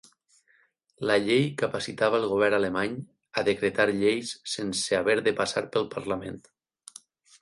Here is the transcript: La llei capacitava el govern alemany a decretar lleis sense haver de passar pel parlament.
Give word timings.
La 1.09 1.17
llei 1.25 1.43
capacitava 1.63 2.17
el 2.21 2.25
govern 2.31 2.57
alemany 2.59 2.95
a 3.41 3.43
decretar 3.49 3.87
lleis 3.99 4.33
sense 4.55 4.99
haver 5.01 5.19
de 5.29 5.35
passar 5.43 5.65
pel 5.77 5.91
parlament. 5.97 6.41